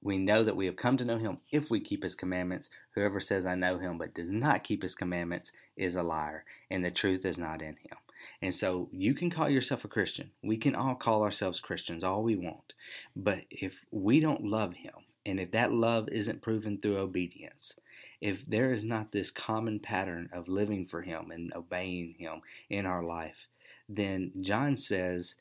we 0.02 0.18
know 0.18 0.44
that 0.44 0.56
we 0.56 0.66
have 0.66 0.76
come 0.76 0.98
to 0.98 1.06
know 1.06 1.18
him 1.18 1.40
if 1.52 1.70
we 1.70 1.80
keep 1.80 2.04
his 2.04 2.16
commandments. 2.16 2.70
Whoever 2.96 3.20
says, 3.20 3.46
I 3.46 3.56
know 3.56 3.78
him, 3.78 3.98
but 3.98 4.14
does 4.14 4.32
not 4.32 4.64
keep 4.64 4.82
his 4.82 4.96
commandments 4.96 5.52
is 5.76 5.96
a 5.96 6.04
liar, 6.04 6.46
and 6.70 6.84
the 6.84 6.92
truth 6.92 7.26
is 7.26 7.38
not 7.38 7.62
in 7.62 7.76
him. 7.76 7.98
And 8.42 8.54
so 8.54 8.90
you 8.92 9.14
can 9.14 9.30
call 9.30 9.50
yourself 9.50 9.86
a 9.86 9.90
Christian. 9.90 10.32
We 10.44 10.58
can 10.58 10.76
all 10.76 10.96
call 10.96 11.24
ourselves 11.24 11.60
Christians 11.60 12.04
all 12.04 12.24
we 12.24 12.36
want. 12.36 12.74
But 13.16 13.42
if 13.50 13.86
we 13.92 14.20
don't 14.20 14.46
love 14.46 14.74
him, 14.74 14.94
and 15.26 15.40
if 15.40 15.52
that 15.52 15.74
love 15.74 16.08
isn't 16.10 16.42
proven 16.42 16.80
through 16.80 16.98
obedience, 16.98 17.76
if 18.22 18.46
there 18.48 18.74
is 18.74 18.84
not 18.84 19.12
this 19.12 19.30
common 19.30 19.80
pattern 19.80 20.30
of 20.34 20.48
living 20.48 20.86
for 20.86 21.02
him 21.02 21.32
and 21.32 21.54
obeying 21.54 22.16
him 22.18 22.42
in 22.70 22.86
our 22.86 23.04
life, 23.04 23.48
then 23.90 24.32
John 24.42 24.78
says 24.78 25.36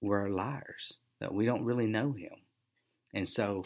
we're 0.00 0.28
liars 0.28 0.98
that 1.20 1.34
we 1.34 1.46
don't 1.46 1.64
really 1.64 1.86
know 1.86 2.12
Him. 2.12 2.32
And 3.16 3.26
so 3.26 3.64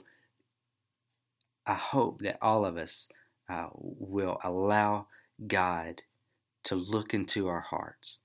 I 1.67 1.75
hope 1.75 2.23
that 2.23 2.39
all 2.41 2.65
of 2.65 2.77
us 2.77 3.09
uh, 3.49 3.67
will 3.75 4.39
allow 4.45 5.09
God 5.45 6.03
to 6.65 6.77
look 6.77 7.15
into 7.15 7.49
our 7.49 7.61
hearts 7.61 8.21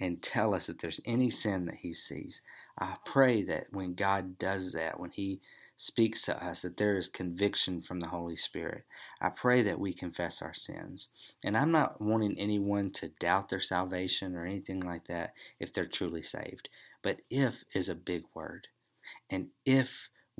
and 0.00 0.22
tell 0.22 0.54
us 0.54 0.70
if 0.70 0.78
there's 0.78 1.02
any 1.04 1.28
sin 1.28 1.66
that 1.66 1.76
He 1.76 1.92
sees. 1.92 2.40
I 2.78 2.96
pray 3.04 3.42
that 3.42 3.66
when 3.72 3.92
God 3.92 4.38
does 4.38 4.72
that, 4.72 4.98
when 4.98 5.10
He 5.10 5.42
speaks 5.76 6.22
to 6.22 6.42
us, 6.42 6.62
that 6.62 6.78
there 6.78 6.96
is 6.96 7.08
conviction 7.08 7.82
from 7.82 8.00
the 8.00 8.08
Holy 8.08 8.36
Spirit. 8.36 8.84
I 9.20 9.28
pray 9.28 9.62
that 9.64 9.78
we 9.78 9.92
confess 9.92 10.40
our 10.40 10.54
sins. 10.54 11.08
And 11.44 11.58
I'm 11.58 11.72
not 11.72 12.00
wanting 12.00 12.38
anyone 12.38 12.90
to 12.92 13.08
doubt 13.20 13.50
their 13.50 13.60
salvation 13.60 14.34
or 14.34 14.46
anything 14.46 14.80
like 14.80 15.06
that 15.08 15.34
if 15.58 15.74
they're 15.74 15.84
truly 15.84 16.22
saved. 16.22 16.70
But 17.02 17.20
if 17.28 17.64
is 17.74 17.90
a 17.90 17.94
big 17.94 18.24
word. 18.34 18.68
And 19.28 19.48
if 19.66 19.90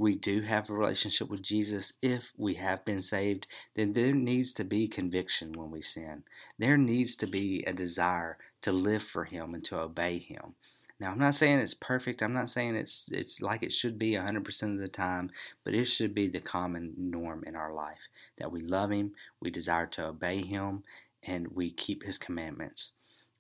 we 0.01 0.15
do 0.15 0.41
have 0.41 0.71
a 0.71 0.73
relationship 0.73 1.29
with 1.29 1.43
Jesus, 1.43 1.93
if 2.01 2.33
we 2.39 2.55
have 2.55 2.85
been 2.87 3.03
saved, 3.03 3.47
then 3.77 3.93
there 3.93 4.15
needs 4.15 4.55
to 4.55 4.65
be 4.65 4.89
conviction 4.89 5.53
when 5.53 5.71
we 5.71 5.83
sin. 5.83 6.25
There 6.59 6.79
needs 6.79 7.15
to 7.17 7.27
be 7.27 7.63
a 7.67 7.75
desire 7.75 8.39
to 8.63 8.73
live 8.73 9.03
for 9.03 9.25
Him 9.25 9.53
and 9.53 9.63
to 9.65 9.79
obey 9.79 10.19
Him. 10.19 10.55
Now, 10.99 11.11
I'm 11.11 11.19
not 11.19 11.35
saying 11.35 11.59
it's 11.59 11.75
perfect. 11.75 12.23
I'm 12.23 12.33
not 12.33 12.49
saying 12.49 12.77
it's 12.77 13.05
it's 13.11 13.43
like 13.43 13.63
it 13.63 13.73
should 13.73 13.99
be 13.99 14.13
100% 14.13 14.75
of 14.75 14.79
the 14.79 14.89
time, 14.89 15.31
but 15.65 15.75
it 15.75 15.85
should 15.85 16.15
be 16.15 16.29
the 16.29 16.41
common 16.41 16.95
norm 16.97 17.45
in 17.47 17.55
our 17.55 17.75
life 17.75 18.09
that 18.39 18.51
we 18.51 18.63
love 18.63 18.91
Him, 18.91 19.13
we 19.41 19.51
desire 19.51 19.87
to 19.89 20.07
obey 20.07 20.43
Him, 20.43 20.83
and 21.23 21.47
we 21.49 21.71
keep 21.71 22.05
His 22.05 22.17
commandments. 22.17 22.93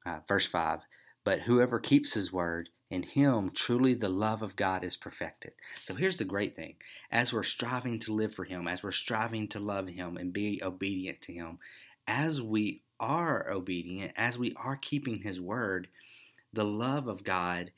Uh, 0.04 0.18
verse 0.28 0.46
5 0.46 0.80
But 1.24 1.40
whoever 1.40 1.80
keeps 1.80 2.12
His 2.12 2.30
word, 2.30 2.68
in 2.90 3.04
Him 3.04 3.50
truly 3.54 3.94
the 3.94 4.08
love 4.08 4.42
of 4.42 4.56
God 4.56 4.84
is 4.84 4.96
perfected. 4.96 5.52
So 5.78 5.94
here's 5.94 6.18
the 6.18 6.24
great 6.24 6.56
thing 6.56 6.74
as 7.10 7.32
we're 7.32 7.44
striving 7.44 8.00
to 8.00 8.12
live 8.12 8.34
for 8.34 8.44
Him, 8.44 8.66
as 8.66 8.82
we're 8.82 8.90
striving 8.90 9.48
to 9.48 9.60
love 9.60 9.88
Him 9.88 10.16
and 10.16 10.32
be 10.32 10.60
obedient 10.62 11.22
to 11.22 11.32
Him, 11.32 11.58
as 12.06 12.42
we 12.42 12.82
are 12.98 13.50
obedient, 13.50 14.12
as 14.16 14.36
we 14.36 14.54
are 14.56 14.76
keeping 14.76 15.22
His 15.22 15.40
word, 15.40 15.88
the 16.52 16.64
love 16.64 17.06
of 17.06 17.24
God 17.24 17.70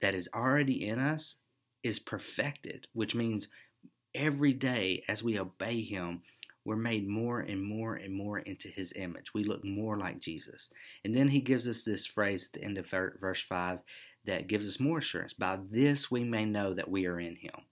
that 0.00 0.14
is 0.14 0.28
already 0.34 0.86
in 0.86 0.98
us 0.98 1.36
is 1.82 1.98
perfected, 1.98 2.86
which 2.92 3.14
means 3.14 3.48
every 4.14 4.52
day 4.52 5.02
as 5.08 5.22
we 5.22 5.38
obey 5.38 5.82
Him, 5.82 6.22
we're 6.64 6.76
made 6.76 7.08
more 7.08 7.40
and 7.40 7.62
more 7.62 7.94
and 7.94 8.12
more 8.12 8.38
into 8.38 8.68
His 8.68 8.92
image. 8.94 9.32
We 9.32 9.44
look 9.44 9.64
more 9.64 9.96
like 9.96 10.20
Jesus. 10.20 10.70
And 11.02 11.16
then 11.16 11.28
He 11.28 11.40
gives 11.40 11.66
us 11.66 11.84
this 11.84 12.04
phrase 12.04 12.46
at 12.46 12.60
the 12.60 12.64
end 12.66 12.76
of 12.76 12.90
verse 12.90 13.40
5 13.40 13.78
that 14.28 14.46
gives 14.46 14.68
us 14.68 14.78
more 14.78 14.98
assurance. 14.98 15.32
By 15.32 15.58
this 15.70 16.10
we 16.10 16.22
may 16.22 16.44
know 16.44 16.74
that 16.74 16.90
we 16.90 17.06
are 17.06 17.18
in 17.18 17.36
Him. 17.36 17.64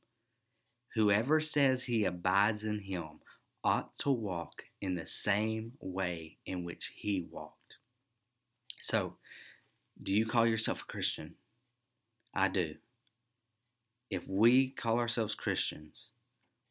Whoever 0.95 1.39
says 1.39 1.85
he 1.85 2.05
abides 2.05 2.65
in 2.65 2.81
Him 2.81 3.21
ought 3.63 3.97
to 3.99 4.11
walk 4.11 4.63
in 4.81 4.95
the 4.95 5.07
same 5.07 5.75
way 5.81 6.39
in 6.47 6.65
which 6.65 6.93
He 6.97 7.27
walked. 7.31 7.75
So, 8.81 9.17
do 10.03 10.13
you 10.13 10.27
call 10.27 10.47
yourself 10.47 10.83
a 10.83 10.91
Christian? 10.91 11.35
I 12.35 12.49
do. 12.49 12.77
If 14.11 14.27
we 14.27 14.71
call 14.71 14.99
ourselves 14.99 15.35
Christians, 15.35 16.09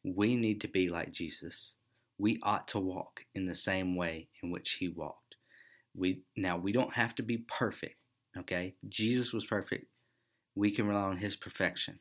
we 0.02 0.36
need 0.36 0.60
to 0.62 0.68
be 0.68 0.88
like 0.88 1.12
Jesus. 1.12 1.74
We 2.18 2.40
ought 2.42 2.66
to 2.68 2.80
walk 2.80 3.24
in 3.34 3.46
the 3.46 3.54
same 3.54 3.94
way 3.94 4.28
in 4.42 4.50
which 4.50 4.78
he 4.80 4.88
walked. 4.88 5.36
We 5.94 6.22
now 6.36 6.56
we 6.56 6.72
don't 6.72 6.94
have 6.94 7.14
to 7.16 7.22
be 7.22 7.38
perfect, 7.38 7.96
okay? 8.38 8.74
Jesus 8.88 9.32
was 9.32 9.46
perfect. 9.46 9.86
We 10.54 10.70
can 10.70 10.86
rely 10.86 11.02
on 11.02 11.18
his 11.18 11.36
perfection. 11.36 12.00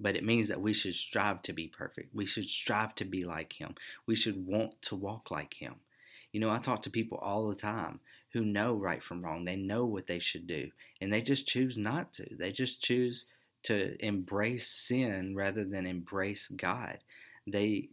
But 0.00 0.16
it 0.16 0.24
means 0.24 0.48
that 0.48 0.60
we 0.60 0.72
should 0.72 0.94
strive 0.94 1.42
to 1.42 1.52
be 1.52 1.68
perfect. 1.68 2.14
We 2.14 2.26
should 2.26 2.48
strive 2.48 2.94
to 2.96 3.04
be 3.04 3.24
like 3.24 3.52
him. 3.52 3.74
We 4.06 4.16
should 4.16 4.46
want 4.46 4.80
to 4.82 4.96
walk 4.96 5.30
like 5.30 5.54
him. 5.54 5.76
You 6.32 6.40
know, 6.40 6.50
I 6.50 6.58
talk 6.58 6.82
to 6.82 6.90
people 6.90 7.18
all 7.18 7.48
the 7.48 7.54
time 7.54 8.00
who 8.32 8.44
know 8.44 8.74
right 8.74 9.02
from 9.02 9.22
wrong. 9.22 9.44
They 9.44 9.56
know 9.56 9.84
what 9.84 10.06
they 10.06 10.18
should 10.18 10.46
do, 10.46 10.70
and 11.00 11.12
they 11.12 11.20
just 11.20 11.46
choose 11.46 11.76
not 11.76 12.14
to. 12.14 12.26
They 12.36 12.50
just 12.50 12.82
choose 12.82 13.26
to 13.64 13.94
embrace 14.04 14.68
sin 14.68 15.36
rather 15.36 15.64
than 15.64 15.86
embrace 15.86 16.48
God. 16.48 16.98
They 17.46 17.90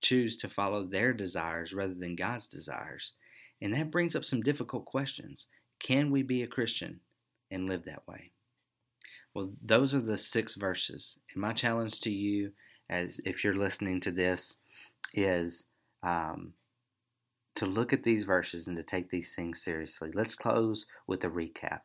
choose 0.00 0.36
to 0.38 0.48
follow 0.48 0.84
their 0.84 1.12
desires 1.12 1.72
rather 1.72 1.94
than 1.94 2.16
God's 2.16 2.48
desires. 2.48 3.12
And 3.60 3.74
that 3.74 3.90
brings 3.90 4.16
up 4.16 4.24
some 4.24 4.40
difficult 4.40 4.84
questions. 4.84 5.46
Can 5.80 6.10
we 6.10 6.22
be 6.22 6.42
a 6.42 6.48
Christian 6.48 7.00
and 7.50 7.68
live 7.68 7.84
that 7.84 8.06
way? 8.06 8.32
Well, 9.34 9.52
those 9.62 9.94
are 9.94 10.02
the 10.02 10.18
six 10.18 10.54
verses. 10.54 11.18
And 11.32 11.40
my 11.40 11.52
challenge 11.52 12.00
to 12.00 12.10
you, 12.10 12.52
as 12.90 13.20
if 13.24 13.44
you're 13.44 13.56
listening 13.56 14.00
to 14.00 14.10
this, 14.10 14.56
is 15.14 15.64
um, 16.02 16.54
to 17.54 17.66
look 17.66 17.92
at 17.92 18.02
these 18.02 18.24
verses 18.24 18.68
and 18.68 18.76
to 18.76 18.82
take 18.82 19.10
these 19.10 19.34
things 19.34 19.60
seriously. 19.60 20.10
Let's 20.12 20.36
close 20.36 20.86
with 21.06 21.24
a 21.24 21.28
recap. 21.28 21.80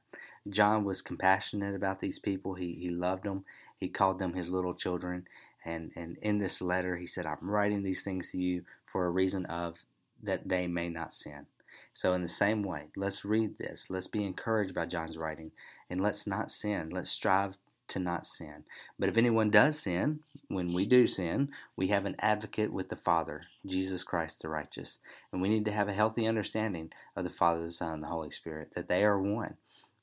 John 0.49 0.83
was 0.83 1.01
compassionate 1.01 1.75
about 1.75 1.99
these 1.99 2.19
people. 2.19 2.55
He, 2.55 2.73
he 2.73 2.89
loved 2.89 3.23
them. 3.23 3.45
He 3.77 3.87
called 3.87 4.19
them 4.19 4.33
his 4.33 4.49
little 4.49 4.73
children. 4.73 5.25
And, 5.65 5.91
and 5.95 6.17
in 6.21 6.39
this 6.39 6.61
letter, 6.61 6.97
he 6.97 7.07
said, 7.07 7.25
I'm 7.25 7.49
writing 7.49 7.83
these 7.83 8.03
things 8.03 8.31
to 8.31 8.37
you 8.37 8.63
for 8.85 9.05
a 9.05 9.11
reason 9.11 9.45
of 9.45 9.75
that 10.21 10.47
they 10.47 10.67
may 10.67 10.89
not 10.89 11.13
sin. 11.13 11.45
So, 11.93 12.13
in 12.13 12.21
the 12.21 12.27
same 12.27 12.63
way, 12.63 12.89
let's 12.95 13.25
read 13.25 13.57
this. 13.57 13.87
Let's 13.89 14.07
be 14.07 14.25
encouraged 14.25 14.73
by 14.73 14.85
John's 14.85 15.17
writing 15.17 15.51
and 15.89 16.01
let's 16.01 16.25
not 16.27 16.51
sin. 16.51 16.89
Let's 16.89 17.11
strive 17.11 17.57
to 17.89 17.99
not 17.99 18.25
sin. 18.25 18.63
But 18.97 19.09
if 19.09 19.17
anyone 19.17 19.49
does 19.49 19.79
sin, 19.79 20.21
when 20.47 20.73
we 20.73 20.85
do 20.85 21.05
sin, 21.05 21.49
we 21.75 21.87
have 21.89 22.05
an 22.05 22.15
advocate 22.19 22.71
with 22.71 22.89
the 22.89 22.95
Father, 22.95 23.43
Jesus 23.65 24.03
Christ 24.03 24.41
the 24.41 24.49
righteous. 24.49 24.99
And 25.31 25.41
we 25.41 25.49
need 25.49 25.65
to 25.65 25.71
have 25.71 25.87
a 25.87 25.93
healthy 25.93 26.25
understanding 26.25 26.91
of 27.15 27.23
the 27.23 27.29
Father, 27.29 27.61
the 27.61 27.71
Son, 27.71 27.93
and 27.93 28.03
the 28.03 28.07
Holy 28.07 28.31
Spirit, 28.31 28.71
that 28.75 28.87
they 28.87 29.03
are 29.03 29.19
one, 29.19 29.55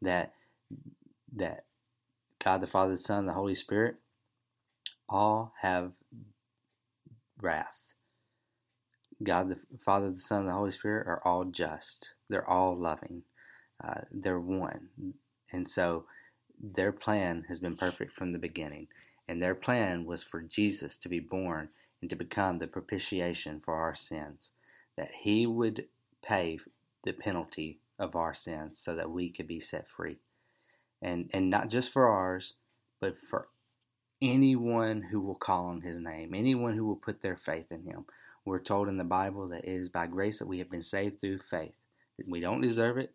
that 0.03 0.35
that 1.35 1.65
God 2.43 2.61
the 2.61 2.67
Father, 2.67 2.93
the 2.93 2.99
Son, 2.99 3.27
the 3.27 3.33
Holy 3.33 3.55
Spirit 3.55 3.97
all 5.09 5.53
have 5.61 5.93
wrath. 7.41 7.90
God 9.23 9.51
the 9.51 9.79
Father, 9.79 10.11
the 10.11 10.19
Son, 10.21 10.41
and 10.41 10.49
the 10.49 10.55
Holy 10.55 10.71
Spirit 10.71 11.07
are 11.07 11.23
all 11.25 11.45
just. 11.45 12.13
They're 12.29 12.49
all 12.49 12.77
loving. 12.77 13.23
Uh, 13.83 14.03
they're 14.11 14.41
one. 14.41 14.89
And 15.53 15.69
so 15.69 16.05
their 16.63 16.93
plan 16.93 17.45
has 17.49 17.59
been 17.59 17.77
perfect 17.77 18.15
from 18.15 18.33
the 18.33 18.39
beginning, 18.39 18.89
and 19.29 19.43
their 19.43 19.55
plan 19.55 20.05
was 20.05 20.23
for 20.23 20.43
Jesus 20.43 20.97
to 20.99 21.09
be 21.09 21.21
born 21.21 21.71
and 22.01 22.11
to 22.11 22.17
become 22.17 22.59
the 22.59 22.67
propitiation 22.67 23.61
for 23.65 23.75
our 23.75 23.95
sins, 23.95 24.53
that 24.97 25.11
he 25.23 25.47
would 25.47 25.87
pay 26.23 26.59
the 27.05 27.13
penalty 27.13 27.79
of 27.99 28.17
our 28.17 28.35
sins 28.35 28.79
so 28.81 28.95
that 28.95 29.11
we 29.11 29.31
could 29.31 29.47
be 29.47 29.61
set 29.61 29.87
free. 29.89 30.19
And 31.03 31.31
and 31.33 31.49
not 31.49 31.71
just 31.71 31.93
for 31.93 32.09
ours, 32.09 32.55
but 33.01 33.17
for 33.19 33.49
anyone 34.23 35.03
who 35.11 35.21
will 35.21 35.35
call 35.35 35.67
on 35.67 35.81
his 35.81 35.99
name, 35.99 36.35
anyone 36.35 36.77
who 36.77 36.87
will 36.87 36.97
put 36.97 37.23
their 37.23 37.37
faith 37.37 37.67
in 37.71 37.85
him. 37.85 38.05
We're 38.51 38.59
told 38.59 38.89
in 38.89 38.97
the 38.97 39.05
Bible 39.05 39.47
that 39.51 39.65
it 39.65 39.71
is 39.71 39.89
by 39.89 40.09
grace 40.09 40.41
that 40.41 40.49
we 40.49 40.59
have 40.59 40.69
been 40.69 40.83
saved 40.83 41.21
through 41.21 41.39
faith. 41.39 41.77
We 42.27 42.41
don't 42.41 42.61
deserve 42.61 42.99
it, 42.99 43.15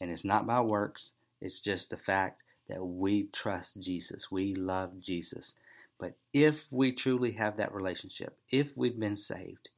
and 0.00 0.10
it's 0.10 0.24
not 0.24 0.46
by 0.46 0.62
works. 0.62 1.12
It's 1.42 1.60
just 1.60 1.90
the 1.90 1.98
fact 1.98 2.40
that 2.66 2.82
we 2.82 3.24
trust 3.24 3.78
Jesus, 3.78 4.30
we 4.30 4.54
love 4.54 4.98
Jesus. 4.98 5.52
But 5.98 6.14
if 6.32 6.66
we 6.70 6.92
truly 6.92 7.32
have 7.32 7.58
that 7.58 7.74
relationship, 7.74 8.38
if 8.48 8.74
we've 8.74 8.98
been 8.98 9.18
saved, 9.18 9.68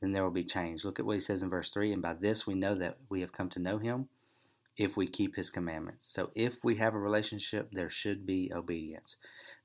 then 0.00 0.10
there 0.10 0.24
will 0.24 0.32
be 0.32 0.42
change. 0.42 0.84
Look 0.84 0.98
at 0.98 1.06
what 1.06 1.14
he 1.14 1.20
says 1.20 1.44
in 1.44 1.48
verse 1.48 1.70
3 1.70 1.92
and 1.92 2.02
by 2.02 2.14
this 2.14 2.48
we 2.48 2.56
know 2.56 2.74
that 2.74 2.98
we 3.08 3.20
have 3.20 3.32
come 3.32 3.50
to 3.50 3.60
know 3.60 3.78
him 3.78 4.08
if 4.76 4.96
we 4.96 5.06
keep 5.06 5.36
his 5.36 5.48
commandments. 5.48 6.08
So 6.10 6.30
if 6.34 6.64
we 6.64 6.74
have 6.74 6.94
a 6.94 6.98
relationship, 6.98 7.68
there 7.70 7.90
should 7.90 8.26
be 8.26 8.50
obedience. 8.52 9.14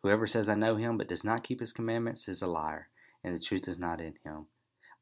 Whoever 0.04 0.28
says, 0.28 0.48
I 0.48 0.54
know 0.54 0.76
him, 0.76 0.96
but 0.96 1.08
does 1.08 1.24
not 1.24 1.44
keep 1.44 1.60
his 1.60 1.74
commandments 1.74 2.28
is 2.28 2.44
a 2.44 2.48
liar, 2.48 2.90
and 3.26 3.36
the 3.36 3.40
truth 3.40 3.68
is 3.68 3.78
not 3.78 4.00
in 4.00 4.14
him. 4.24 4.46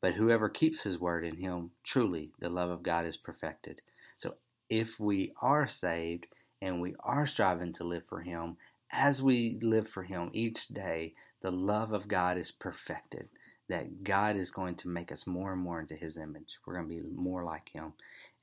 But 0.01 0.15
whoever 0.15 0.49
keeps 0.49 0.83
his 0.83 0.99
word 0.99 1.23
in 1.23 1.35
him, 1.35 1.71
truly 1.83 2.31
the 2.39 2.49
love 2.49 2.71
of 2.71 2.81
God 2.81 3.05
is 3.05 3.17
perfected. 3.17 3.81
So 4.17 4.35
if 4.69 4.99
we 4.99 5.33
are 5.41 5.67
saved, 5.67 6.27
and 6.63 6.79
we 6.79 6.95
are 7.01 7.25
striving 7.25 7.73
to 7.73 7.83
live 7.83 8.05
for 8.07 8.21
Him, 8.21 8.55
as 8.89 9.21
we 9.21 9.59
live 9.61 9.89
for 9.89 10.03
Him 10.03 10.29
each 10.31 10.69
day, 10.69 11.13
the 11.41 11.51
love 11.51 11.91
of 11.91 12.07
God 12.07 12.37
is 12.37 12.51
perfected. 12.51 13.27
That 13.67 14.03
God 14.03 14.37
is 14.37 14.49
going 14.49 14.75
to 14.75 14.87
make 14.87 15.11
us 15.11 15.27
more 15.27 15.51
and 15.51 15.61
more 15.61 15.81
into 15.81 15.95
His 15.95 16.15
image. 16.15 16.59
We're 16.65 16.75
going 16.75 16.87
to 16.87 16.95
be 16.95 17.09
more 17.13 17.43
like 17.43 17.69
Him. 17.73 17.93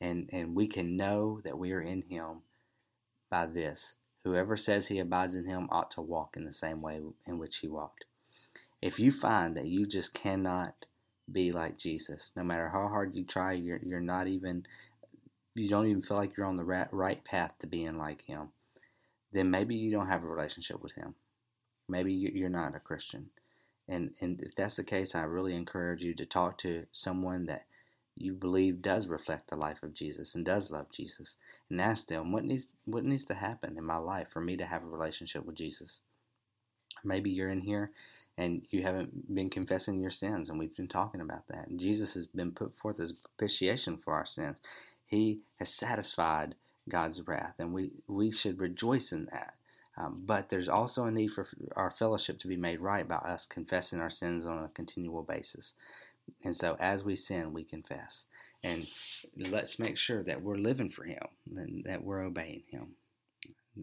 And, 0.02 0.28
and 0.32 0.54
we 0.54 0.66
can 0.66 0.98
know 0.98 1.40
that 1.44 1.58
we 1.58 1.72
are 1.72 1.80
in 1.80 2.02
Him 2.02 2.42
by 3.30 3.46
this. 3.46 3.94
Whoever 4.24 4.54
says 4.54 4.88
he 4.88 4.98
abides 4.98 5.34
in 5.34 5.46
Him 5.46 5.68
ought 5.70 5.90
to 5.92 6.02
walk 6.02 6.36
in 6.36 6.44
the 6.44 6.52
same 6.52 6.82
way 6.82 7.00
in 7.26 7.38
which 7.38 7.58
He 7.58 7.68
walked. 7.68 8.04
If 8.82 8.98
you 8.98 9.12
find 9.12 9.56
that 9.56 9.66
you 9.66 9.86
just 9.86 10.14
cannot 10.14 10.86
be 11.30 11.52
like 11.52 11.78
Jesus, 11.78 12.32
no 12.36 12.42
matter 12.42 12.68
how 12.68 12.88
hard 12.88 13.14
you 13.14 13.24
try, 13.24 13.52
you're, 13.52 13.80
you're 13.84 14.00
not 14.00 14.26
even 14.26 14.64
you 15.54 15.68
don't 15.68 15.88
even 15.88 16.02
feel 16.02 16.16
like 16.16 16.36
you're 16.36 16.46
on 16.46 16.56
the 16.56 16.64
right, 16.64 17.24
path 17.24 17.52
to 17.58 17.66
being 17.66 17.98
like 17.98 18.22
him, 18.22 18.50
then 19.32 19.50
maybe 19.50 19.74
you 19.74 19.90
don't 19.90 20.08
have 20.08 20.22
a 20.22 20.28
relationship 20.28 20.82
with 20.82 20.92
Him. 20.92 21.14
Maybe 21.88 22.12
you're 22.12 22.48
not 22.48 22.76
a 22.76 22.80
Christian. 22.80 23.30
And, 23.88 24.14
and 24.20 24.40
if 24.40 24.54
that's 24.54 24.76
the 24.76 24.84
case, 24.84 25.14
I 25.14 25.22
really 25.22 25.54
encourage 25.54 26.02
you 26.02 26.14
to 26.14 26.26
talk 26.26 26.58
to 26.58 26.86
someone 26.92 27.46
that 27.46 27.64
you 28.16 28.34
believe 28.34 28.82
does 28.82 29.08
reflect 29.08 29.50
the 29.50 29.56
life 29.56 29.82
of 29.82 29.94
Jesus 29.94 30.34
and 30.34 30.44
does 30.44 30.70
love 30.70 30.86
Jesus 30.92 31.36
and 31.68 31.80
ask 31.80 32.06
them 32.06 32.32
what 32.32 32.44
needs 32.44 32.68
what 32.84 33.04
needs 33.04 33.24
to 33.24 33.34
happen 33.34 33.78
in 33.78 33.84
my 33.84 33.96
life 33.96 34.28
for 34.30 34.40
me 34.40 34.56
to 34.56 34.66
have 34.66 34.82
a 34.82 34.88
relationship 34.88 35.44
with 35.44 35.56
Jesus. 35.56 36.02
Maybe 37.02 37.30
you're 37.30 37.50
in 37.50 37.60
here 37.60 37.92
and 38.40 38.62
you 38.70 38.82
haven't 38.82 39.34
been 39.34 39.50
confessing 39.50 40.00
your 40.00 40.10
sins 40.10 40.48
and 40.48 40.58
we've 40.58 40.74
been 40.74 40.88
talking 40.88 41.20
about 41.20 41.46
that. 41.48 41.68
And 41.68 41.78
Jesus 41.78 42.14
has 42.14 42.26
been 42.26 42.52
put 42.52 42.74
forth 42.78 42.98
as 42.98 43.12
propitiation 43.12 43.98
for 43.98 44.14
our 44.14 44.24
sins. 44.24 44.60
He 45.06 45.40
has 45.58 45.76
satisfied 45.76 46.54
God's 46.88 47.20
wrath 47.26 47.54
and 47.58 47.74
we 47.74 47.90
we 48.08 48.32
should 48.32 48.58
rejoice 48.58 49.12
in 49.12 49.26
that. 49.26 49.54
Um, 49.98 50.22
but 50.24 50.48
there's 50.48 50.70
also 50.70 51.04
a 51.04 51.10
need 51.10 51.32
for 51.32 51.46
our 51.76 51.90
fellowship 51.90 52.38
to 52.40 52.48
be 52.48 52.56
made 52.56 52.80
right 52.80 53.06
by 53.06 53.16
us 53.16 53.44
confessing 53.44 54.00
our 54.00 54.08
sins 54.08 54.46
on 54.46 54.64
a 54.64 54.68
continual 54.68 55.22
basis. 55.22 55.74
And 56.42 56.56
so 56.56 56.76
as 56.80 57.04
we 57.04 57.16
sin, 57.16 57.52
we 57.52 57.64
confess. 57.64 58.24
And 58.62 58.86
let's 59.36 59.78
make 59.78 59.98
sure 59.98 60.22
that 60.22 60.42
we're 60.42 60.56
living 60.56 60.90
for 60.90 61.04
Him 61.04 61.26
and 61.54 61.84
that 61.84 62.02
we're 62.02 62.22
obeying 62.22 62.62
Him. 62.70 62.94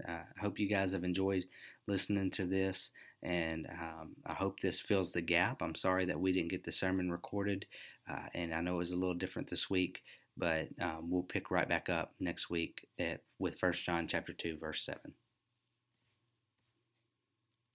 Uh, 0.07 0.11
I 0.11 0.41
hope 0.41 0.59
you 0.59 0.67
guys 0.67 0.93
have 0.93 1.03
enjoyed 1.03 1.43
listening 1.87 2.31
to 2.31 2.45
this, 2.45 2.91
and 3.23 3.67
um, 3.67 4.15
I 4.25 4.33
hope 4.33 4.59
this 4.59 4.79
fills 4.79 5.13
the 5.13 5.21
gap. 5.21 5.61
I'm 5.61 5.75
sorry 5.75 6.05
that 6.05 6.19
we 6.19 6.31
didn't 6.31 6.51
get 6.51 6.63
the 6.63 6.71
sermon 6.71 7.11
recorded, 7.11 7.65
uh, 8.09 8.27
and 8.33 8.53
I 8.53 8.61
know 8.61 8.75
it 8.75 8.79
was 8.79 8.91
a 8.91 8.95
little 8.95 9.15
different 9.15 9.49
this 9.49 9.69
week, 9.69 10.01
but 10.37 10.67
um, 10.81 11.09
we'll 11.09 11.23
pick 11.23 11.51
right 11.51 11.67
back 11.67 11.89
up 11.89 12.13
next 12.19 12.49
week 12.49 12.87
at, 12.99 13.21
with 13.39 13.61
1 13.61 13.73
John 13.73 14.07
chapter 14.07 14.33
2, 14.33 14.57
verse 14.57 14.85
7. 14.85 15.13